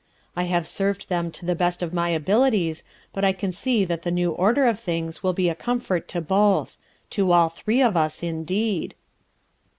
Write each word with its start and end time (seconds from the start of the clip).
I 0.35 0.45
have 0.45 0.65
served 0.65 1.09
them 1.09 1.29
to 1.29 1.45
the 1.45 1.53
best 1.53 1.83
of 1.83 1.93
my 1.93 2.09
abilities, 2.09 2.83
but 3.13 3.23
I 3.23 3.33
can 3.33 3.51
see 3.51 3.85
that 3.85 4.01
the 4.01 4.09
new 4.09 4.31
order 4.31 4.65
of 4.65 4.79
things 4.79 5.21
will 5.21 5.31
be 5.33 5.47
a 5.47 5.53
comfort 5.53 6.07
to 6.07 6.21
both; 6.21 6.75
to 7.11 7.31
all 7.31 7.49
three 7.49 7.83
of 7.83 7.95
us 7.95 8.23
indeed." 8.23 8.95